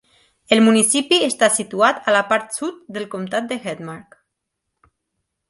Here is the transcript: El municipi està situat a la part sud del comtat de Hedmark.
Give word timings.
El 0.55 0.61
municipi 0.67 1.19
està 1.25 1.49
situat 1.57 2.07
a 2.07 2.15
la 2.15 2.23
part 2.33 2.57
sud 2.59 2.81
del 2.97 3.07
comtat 3.13 3.53
de 3.53 3.61
Hedmark. 3.69 4.19